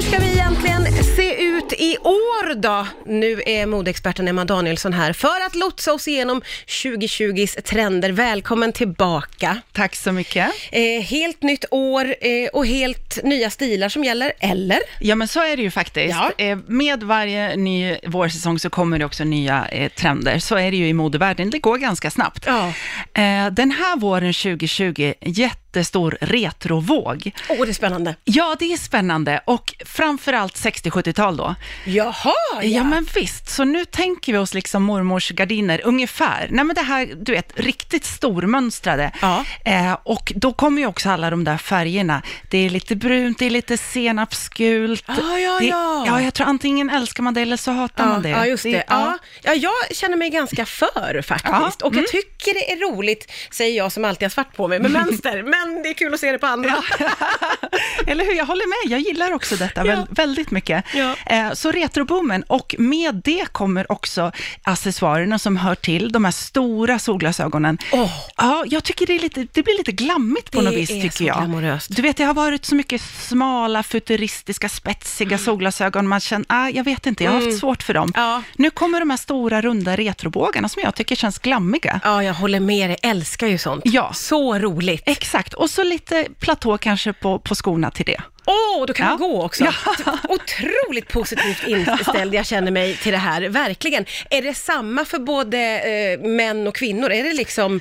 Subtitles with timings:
[0.00, 2.86] hur ska vi egentligen se ut i år då?
[3.06, 8.10] Nu är modeexperten Emma Danielsson här för att lotsa oss igenom 2020s trender.
[8.12, 9.60] Välkommen tillbaka.
[9.72, 10.50] Tack så mycket.
[10.72, 14.78] Eh, helt nytt år eh, och helt nya stilar som gäller, eller?
[15.00, 16.16] Ja, men så är det ju faktiskt.
[16.38, 16.44] Ja.
[16.44, 20.38] Eh, med varje ny vårsäsong så kommer det också nya eh, trender.
[20.38, 21.50] Så är det ju i modevärlden.
[21.50, 22.44] Det går ganska snabbt.
[22.46, 22.66] Ja.
[23.22, 25.12] Eh, den här våren 2020,
[25.70, 27.30] jättestor retrovåg.
[27.48, 28.14] Åh, det är spännande.
[28.24, 31.54] Ja, det är spännande och framförallt 60-70-tal då.
[31.84, 32.62] Jaha, ja.
[32.62, 32.84] Ja.
[32.84, 36.48] men visst, så nu tänker vi oss liksom mormors gardiner ungefär.
[36.50, 39.12] Nej men det här, du vet, riktigt stormönstrade.
[39.20, 39.44] Ja.
[39.64, 42.22] Eh, och då kommer ju också alla de där färgerna.
[42.50, 45.04] Det är lite brunt, det är lite senapsgult.
[45.06, 46.04] Ja, ja, det, ja.
[46.06, 48.28] Ja, jag tror antingen älskar man det eller så hatar man det.
[48.28, 48.70] Ja, just det.
[48.70, 48.84] Ja.
[48.88, 49.18] ja.
[49.42, 49.54] Ja.
[49.54, 51.76] jag känner mig ganska för faktiskt.
[51.80, 54.78] Ja, Och jag tycker det är roligt, säger jag som alltid har svart på mig
[54.78, 56.70] med mönster, men det är kul att se det på andra.
[58.06, 58.92] Eller hur, jag håller med.
[58.92, 59.94] Jag gillar också detta Ja.
[59.96, 60.84] väl, väldigt mycket.
[60.94, 61.14] Ja.
[61.26, 66.98] Eh, så retroboomen, och med det kommer också accessoarerna som hör till, de här stora
[66.98, 67.78] solglasögonen.
[67.92, 68.10] Åh.
[68.36, 71.10] Ja, jag tycker det, lite, det blir lite glammigt på Det något vis, är tycker
[71.16, 71.36] så jag.
[71.38, 71.96] glamoröst.
[71.96, 76.08] Du vet, det har varit så mycket smala, futuristiska, spetsiga solglasögon.
[76.08, 78.12] Man känner, ah, jag vet inte, jag har haft svårt för dem.
[78.16, 78.28] Mm.
[78.28, 78.42] Ja.
[78.56, 82.00] Nu kommer de här stora, runda retrobågarna som jag tycker känns glammiga.
[82.04, 82.96] Ja, jag håller med dig.
[83.02, 83.82] Älskar ju sånt.
[83.84, 84.12] Ja.
[84.14, 85.02] Så roligt.
[85.06, 88.20] Exakt, och så lite platå kanske på, på skorna till det.
[88.46, 89.10] Åh, då kan Ja.
[89.10, 89.64] man gå också.
[89.64, 89.72] Ja.
[90.28, 94.04] Otroligt positivt inställd jag känner mig till det här, verkligen.
[94.30, 97.10] Är det samma för både eh, män och kvinnor?
[97.10, 97.80] Är det liksom...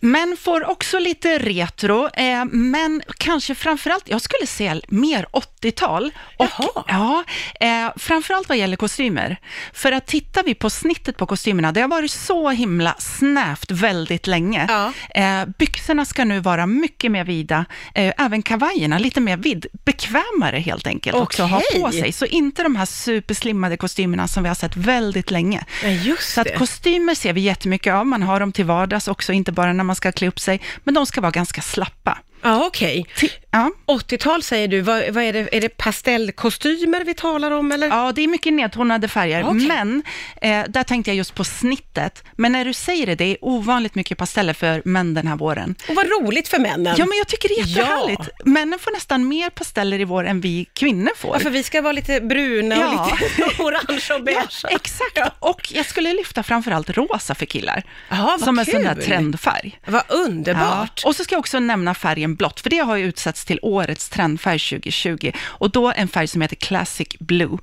[0.00, 6.10] Män får också lite retro, eh, men kanske framförallt, jag skulle säga mer 80-tal.
[6.36, 6.84] Och, Jaha.
[6.88, 7.24] Ja,
[7.60, 9.36] eh, framförallt vad gäller kostymer.
[9.72, 14.26] För att tittar vi på snittet på kostymerna, det har varit så himla snävt väldigt
[14.26, 14.66] länge.
[14.68, 14.92] Ja.
[15.22, 20.58] Eh, byxorna ska nu vara mycket mer vida, eh, även kavajerna lite mer vid, bekvämare
[20.58, 22.12] helt enkelt också att ha på sig.
[22.12, 25.64] Så inte de här superslimmade kostymerna som vi har sett väldigt länge.
[25.82, 29.52] Ja, Så att kostymer ser vi jättemycket av, man har dem till vardags också, inte
[29.52, 32.18] bara när man ska klä upp sig, men de ska vara ganska slappa.
[32.42, 33.06] Ja, okej.
[33.16, 33.70] Ti- Ja.
[33.86, 35.48] 80-tal säger du, vad, vad är det?
[35.56, 37.86] Är det pastellkostymer vi talar om eller?
[37.88, 39.54] ja, det är mycket nedtonade färger, Okej.
[39.68, 40.02] men
[40.42, 42.24] eh, där tänkte jag just på snittet.
[42.36, 45.74] Men när du säger det, det är ovanligt mycket pasteller för män den här våren.
[45.88, 46.94] Och vad roligt för männen.
[46.98, 48.28] Ja, men jag tycker det är jättehärligt.
[48.44, 51.36] Männen får nästan mer pasteller i vår än vi kvinnor får.
[51.36, 53.18] Ja, för vi ska vara lite bruna och Ja.
[53.20, 54.60] lite orange och beige.
[54.62, 55.32] Ja, exakt.
[55.38, 57.82] Och jag skulle lyfta framförallt rosa för killar.
[58.08, 59.78] Ja, vad som en sån där trendfärg.
[59.86, 61.00] Vad underbart.
[61.04, 61.08] Ja.
[61.08, 64.08] Och så ska jag också nämna färgen blått, för det har ju utsatts till årets
[64.08, 65.32] trendfärg 2020.
[65.44, 67.58] Och då en färg som heter Classic Blue.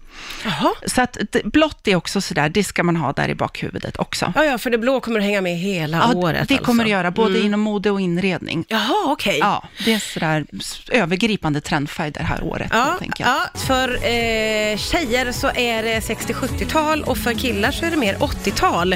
[0.45, 0.71] Jaha.
[0.85, 4.33] Så att blått är också sådär, det ska man ha där i bakhuvudet också.
[4.35, 6.65] Ja, ja, för det blå kommer att hänga med hela Ja, året det alltså.
[6.65, 8.65] kommer det göra, både inom mode och inredning.
[8.67, 9.37] Jaha, okej.
[9.39, 10.45] Ja, det är sådär
[10.91, 17.17] övergripande trendfärg det här året Ja, ja, för eh, tjejer så är det 60-70-tal och
[17.17, 18.93] för killar så är det mer 80-tal.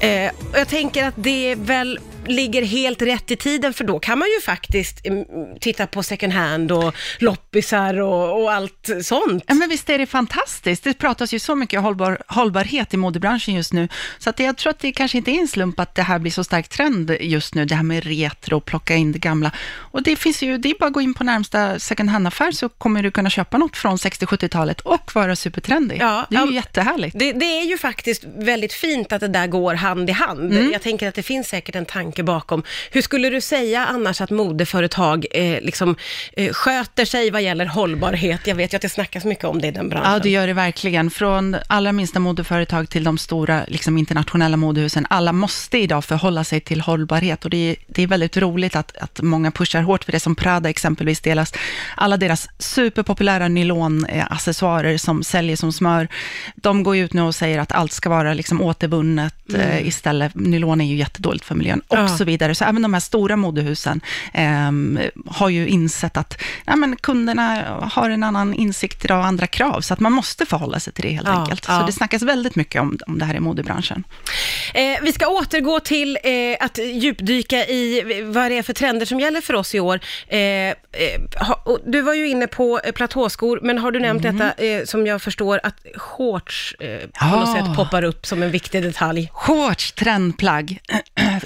[0.00, 4.28] Eh, jag tänker att det väl ligger helt rätt i tiden för då kan man
[4.28, 5.24] ju faktiskt mm,
[5.60, 9.44] titta på second hand och loppisar och, och allt sånt.
[9.46, 10.84] Ja, men visst är det fantastiskt.
[10.84, 14.70] Det pratas ju så mycket hållbar, hållbarhet i modebranschen just nu, så att jag tror
[14.70, 17.54] att det kanske inte är en slump att det här blir så stark trend just
[17.54, 19.50] nu, det här med retro, plocka in det gamla.
[19.76, 22.68] Och det finns ju, det är bara att gå in på närmsta second hand-affär så
[22.68, 25.98] kommer du kunna köpa något från 60-70-talet och vara supertrendig.
[26.00, 26.54] Ja, det är ju ja.
[26.54, 27.18] jättehärligt.
[27.18, 30.52] Det, det är ju faktiskt väldigt fint att det där går hand i hand.
[30.52, 30.72] Mm.
[30.72, 32.62] Jag tänker att det finns säkert en tanke bakom.
[32.90, 35.96] Hur skulle du säga annars att modeföretag eh, liksom,
[36.32, 38.46] eh, sköter sig vad gäller hållbarhet?
[38.46, 40.12] Jag vet ju att det snackas mycket om det i den branschen.
[40.12, 41.10] Ja, det gör det verkligen.
[41.10, 45.06] Från allra minsta modeföretag till de stora liksom, internationella modehusen.
[45.10, 48.96] Alla måste idag förhålla sig till hållbarhet och det är, det är väldigt roligt att,
[48.96, 51.52] att många pushar hårt för det som Prada exempelvis delas.
[51.96, 56.08] Alla deras superpopulära nylonaccessoarer som säljer som smör,
[56.54, 60.34] de går ut nu och säger att allt ska vara liksom återvunnet eh, istället.
[60.34, 62.16] Nylon är ju jättedåligt för miljön och Ja.
[62.16, 62.54] så vidare.
[62.54, 64.00] Så även de här stora modehusen
[64.32, 69.46] ehm, har ju insett att nej, men kunderna har en annan insikt idag och andra
[69.46, 71.64] krav, så att man måste förhålla sig till det helt enkelt.
[71.64, 74.04] Så det snackas väldigt mycket om, om det här i modebranschen.
[74.74, 76.32] Eh, vi ska återgå till eh,
[76.64, 80.00] att djupdyka i vad det är för trender som gäller för oss i år.
[80.28, 80.74] Eh, eh,
[81.40, 84.84] ha, och du var ju inne på eh, platåskor, men har du nämnt detta eh,
[84.84, 87.40] som jag förstår att shorts eh, på Ja.
[87.40, 89.30] något sätt poppar upp som en viktig detalj?
[89.32, 90.80] Shorts, trendplagg,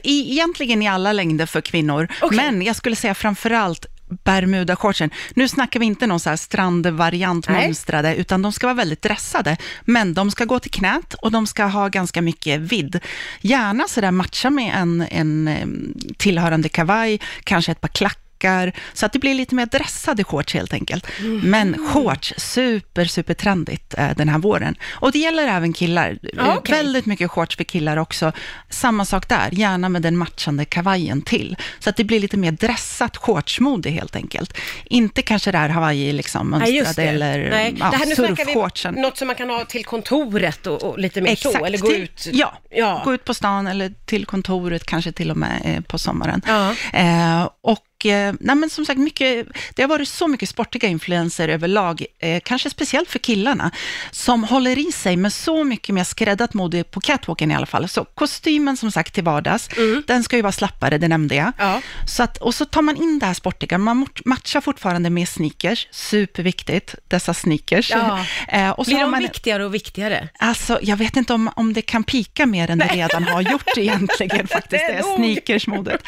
[0.04, 2.36] I, egentligen i alla längder för kvinnor, Okej.
[2.36, 3.86] men jag skulle säga framförallt
[4.24, 5.10] Bermuda-shortsen.
[5.34, 9.56] Nu snackar vi inte någon så här strandvariant mönstrade, utan de ska vara väldigt dressade.
[9.84, 13.00] Men de ska gå till knät och de ska ha ganska mycket vidd.
[13.40, 18.72] Gärna så där matcha med en, en em, tillhörande kavaj, kanske ett par klackar klackar,
[18.92, 21.06] så att det blir lite mer dressade shorts helt enkelt.
[21.42, 24.76] Men shorts, super, super trendigt eh, den här våren.
[24.90, 26.18] Och det gäller även killar.
[26.38, 26.74] Eh, okej.
[26.76, 28.32] Väldigt mycket shorts för killar också.
[28.70, 31.56] Samma sak där, gärna med den matchande kavajen till.
[31.78, 34.58] Så att det blir lite mer dressat shortsmode helt enkelt.
[34.84, 37.74] Inte kanske det här Hawaii liksom mönstrade eller Nej.
[37.78, 38.94] ja, det här, nu surfshortsen.
[38.94, 41.88] vi något som man kan ha till kontoret och, och lite mer så, eller gå
[41.88, 42.26] till- ut.
[42.32, 43.02] Ja, Ja.
[43.04, 46.42] gå ut på stan eller till kontoret, kanske till och med eh, på sommaren.
[46.46, 46.74] Ja.
[46.92, 51.48] Eh, och eh, nej men som sagt, mycket, det har varit så mycket sportiga influenser
[51.48, 53.70] överlag, eh, kanske speciellt för killarna,
[54.10, 57.88] som håller i sig med så mycket mer skräddat mode på catwalken i alla fall.
[57.88, 59.68] Så kostymen som sagt till vardags,
[60.06, 61.52] den ska ju vara slappare, det nämnde jag.
[61.58, 61.70] Mm.
[61.72, 61.80] Ja.
[62.06, 65.88] Så att, och så tar man in det här sportiga, man matchar fortfarande med sneakers,
[65.90, 67.90] superviktigt, dessa sneakers.
[67.90, 68.24] Ja.
[68.48, 70.28] Eh, och så Blir de man, viktigare och viktigare?
[70.38, 73.68] Alltså, jag vet inte om, om det kan pika mer än det redan har gjort
[73.76, 76.02] egentligen faktiskt, Det är det sneakersmodet.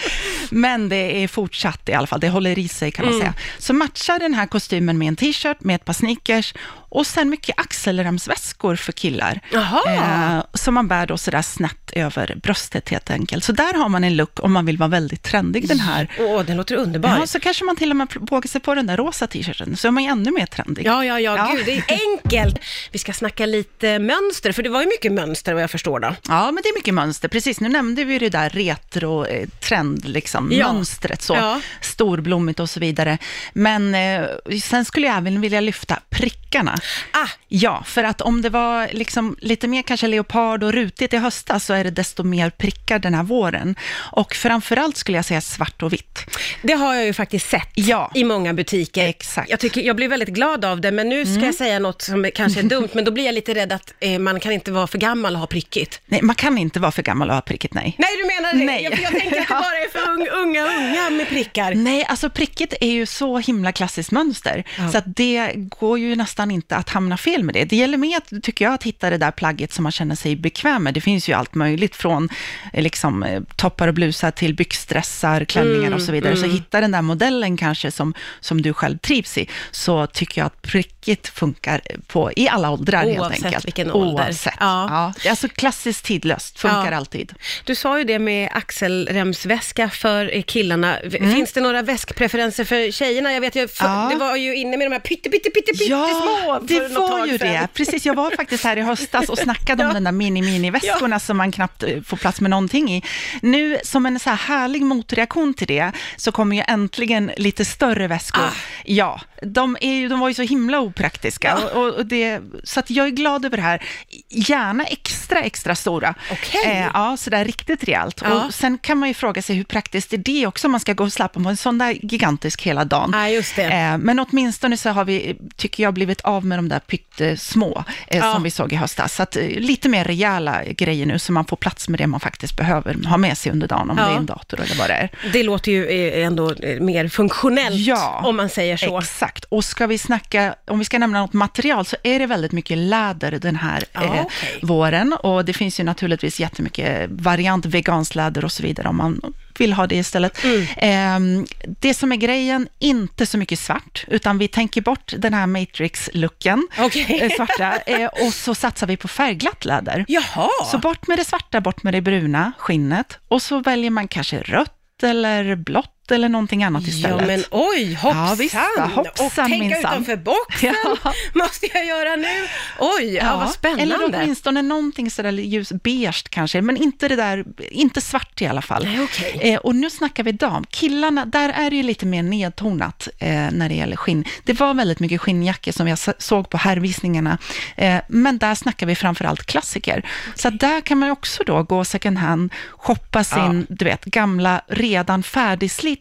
[0.50, 3.20] Men det är fortsatt i alla fall, det håller i sig kan man Mm.
[3.20, 3.34] säga.
[3.58, 6.54] Så matcha den här kostymen med en t-shirt, med ett par sneakers
[6.92, 9.40] och sen mycket axelremsväskor för killar.
[9.86, 13.44] Eh, som man bär då sådär snett över bröstet helt enkelt.
[13.44, 16.08] Så där har man en look om man vill vara väldigt trendig den här.
[16.18, 17.16] Åh, den låter underbar.
[17.20, 19.88] Ja, så kanske man till och med vågar sig på den där rosa t-shirten, så
[19.88, 20.86] är man ju ännu mer trendig.
[20.86, 21.52] Ja, ja, ja, Ja.
[21.56, 22.58] gud, det är enkelt.
[22.92, 26.14] Vi ska snacka lite mönster, för det var ju mycket mönster vad jag förstår då.
[26.28, 27.28] Ja, men det är mycket mönster.
[27.28, 30.72] Precis, nu nämnde vi det där retro-trend, liksom, Ja.
[30.72, 33.18] mönstret, så Ja storblommigt och så vidare.
[33.52, 34.26] Men eh,
[34.62, 36.78] sen skulle jag även vilja lyfta prickarna.
[37.12, 41.16] Ah, Ja, för att om det var liksom lite mer kanske leopard och rutigt i
[41.16, 43.74] höstas, så är det desto mer prickar den här våren.
[44.12, 46.36] Och framförallt skulle jag säga svart och vitt.
[46.62, 48.10] det har jag ju faktiskt sett Ja.
[48.14, 49.06] i många butiker.
[49.08, 49.36] Exakt.
[49.38, 49.46] Mm.
[49.50, 52.30] Jag, tycker, jag blir väldigt glad av det, men nu ska jag säga något som
[52.34, 54.86] kanske är dumt, men då blir jag lite rädd att eh, man kan inte vara
[54.86, 56.00] för gammal och ha prickigt.
[56.06, 57.94] Nej, man kan inte vara för gammal och ha prickigt, nej.
[57.98, 58.64] Nej, du menar det?
[58.64, 58.82] Nej.
[58.82, 61.74] Jag, jag tänker att det bara är för unga, unga, unga med prickar.
[61.74, 64.90] Nej, alltså prickigt är ju så himla klassiskt mönster, Ja.
[64.92, 67.64] så att det går ju nästan inte att hamna fel med det.
[67.64, 70.36] Det gäller med, att, tycker jag, att hitta det där plagget som man känner sig
[70.36, 70.94] bekväm med.
[70.94, 72.28] Det finns ju allt möjligt, från
[72.72, 76.36] eh, liksom, eh, toppar och blusar till byxdressar, klänningar och så vidare.
[76.36, 80.46] Så hitta den där modellen kanske som, som du själv trivs i, så tycker jag
[80.46, 80.62] att
[81.00, 83.66] prickigt funkar på, i alla åldrar helt Oavsett enkelt.
[83.66, 84.24] vilken ålder.
[84.24, 84.54] Oavsett.
[84.60, 85.12] Ja.
[85.24, 85.30] Ja.
[85.30, 86.96] Alltså klassiskt tidlöst, funkar Ja.
[86.96, 87.32] alltid.
[87.64, 90.96] Du sa ju det med axelremsväska för killarna.
[91.04, 93.32] V- Finns det några väskpreferenser för tjejerna?
[93.32, 93.98] Jag vet ju, för, Mm.
[94.02, 94.08] Ja.
[94.10, 97.38] det var ju inne med de här pytte, pytte, pytte, pytte små det var ju
[97.38, 97.68] det.
[97.74, 99.94] Precis, jag var faktiskt här i höstas och snackade om Ja.
[99.94, 103.02] den där mini-mini-väskorna som man knappt eh, får plats med någonting i.
[103.42, 108.06] Nu, som en så här härlig motreaktion till det, så kommer ju äntligen lite större
[108.06, 108.42] väskor.
[108.44, 108.50] Ah.
[108.84, 111.58] Ja, de, är ju, de var ju så himla opraktiska.
[111.60, 111.80] Ja.
[111.80, 113.82] Och, och, det, så att jag är glad över det här.
[114.28, 116.14] Gärna extra, extra stora.
[116.32, 116.60] Okej.
[116.66, 118.20] Eh, ja, sådär riktigt rejält.
[118.24, 118.44] Ja.
[118.44, 120.92] Och sen kan man ju fråga sig hur praktiskt är det också, om man ska
[120.92, 123.10] gå och slappa på en sån där gigantisk hela dagen.
[123.14, 123.62] Ja, just det.
[123.64, 128.18] Eh, men åtminstone så har vi, tycker jag, blivit av med de där pyttesmå eh,
[128.18, 128.32] Ja.
[128.32, 129.14] som vi såg i höstas.
[129.14, 132.20] Så att, eh, lite mer rejäla grejer nu, så man får plats med det man
[132.20, 134.94] faktiskt behöver ha med sig under dagen, om det är en dator eller vad det
[134.94, 135.10] är.
[135.32, 138.22] Det låter ju eh, ändå eh, mer funktionellt, Ja.
[138.24, 138.98] om man säger så.
[138.98, 139.44] Exakt.
[139.44, 142.78] Och ska vi snacka, om vi ska nämna något material, så är det väldigt mycket
[142.78, 144.58] läder den här Ja, eh, okej.
[144.62, 145.12] våren.
[145.12, 149.20] Och det finns ju naturligtvis jättemycket variant, veganskt läder och så vidare, om man
[149.58, 150.44] vill ha det istället.
[150.44, 151.38] Mm.
[151.38, 151.44] Eh,
[151.80, 156.62] det som är grejen, inte så mycket svart, utan vi tänker bort den här Matrix-looken,
[156.78, 157.20] Okej.
[157.22, 160.04] eh, svarta, eh, och så satsar vi på färgglatt läder.
[160.08, 160.48] Jaha!
[160.70, 164.38] Så bort med det svarta, bort med det bruna skinnet, och så väljer man kanske
[164.38, 167.20] rött eller blått eller någonting annat istället.
[167.20, 168.26] Ja men oj, hoppsan!
[168.28, 168.54] Ja, visst,
[168.94, 169.78] hoppsan, och tänka minsann.
[169.78, 170.74] utanför boxen
[171.04, 171.12] Ja.
[171.34, 172.46] måste jag göra nu.
[172.78, 173.82] Oj, ja, vad spännande.
[173.82, 178.62] Eller åtminstone någonting sådär ljus beige kanske, men inte det där, inte svart i alla
[178.62, 178.84] fall.
[178.84, 179.40] Nej, okej.
[179.40, 180.64] Eh, och nu snackar vi dam.
[180.70, 184.24] Killarna, där är det ju lite mer nedtonat eh, när det gäller skinn.
[184.44, 187.38] Det var väldigt mycket skinnjackor som jag såg på herrvisningarna,
[187.76, 190.08] eh, men där snackar vi framförallt klassiker.
[190.34, 194.60] Så att där kan man också då gå second hand, shoppa sin, du vet, gamla,
[194.68, 195.22] redan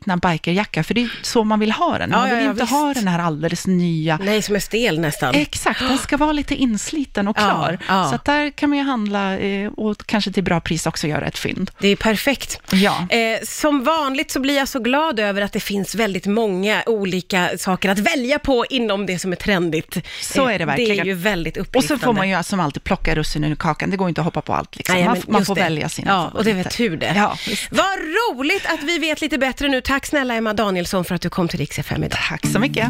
[0.05, 2.09] färdigslitna bikerjacka, för det är så man vill ha den.
[2.09, 2.73] Man Ja, vill ja, inte visst.
[2.73, 5.35] ha den här alldeles nya, Nej, som är stel nästan.
[5.35, 7.77] Exakt, den ska vara lite insliten och klar.
[7.87, 8.09] ja.
[8.11, 11.37] Så där kan man ju handla eh, och kanske till bra pris också göra ett
[11.37, 11.71] fynd.
[11.79, 12.61] Det är perfekt.
[12.71, 13.07] Ja.
[13.09, 17.49] Eh, som vanligt så blir jag så glad över att det finns väldigt många olika
[17.57, 19.97] saker att välja på inom det som är trendigt.
[20.21, 21.05] Så är det Det är verkligen.
[21.07, 21.99] ju väldigt Och upplyftande.
[22.01, 23.89] så får man ju som alltid plocka russinen ur kakan.
[23.89, 24.75] Det går inte att hoppa på allt.
[24.77, 24.95] Liksom.
[24.95, 25.61] Nej, man, man får det.
[25.61, 26.77] välja sina Ja, och det var favoriter.
[26.77, 27.13] tur det.
[27.15, 27.37] Ja.
[27.71, 29.81] Vad roligt att vi vet lite bättre nu.
[29.89, 32.19] Tack snälla Emma Danielsson för att du kom till Rix FM idag.
[32.29, 32.89] Tack så mycket.